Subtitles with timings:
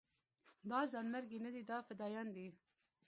[0.69, 2.47] دا ځانمرګي نه دي دا فدايان دي.